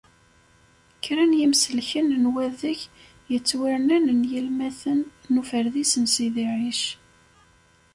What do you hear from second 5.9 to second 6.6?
n Sidi